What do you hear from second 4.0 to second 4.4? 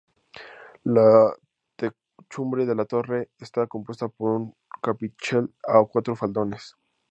por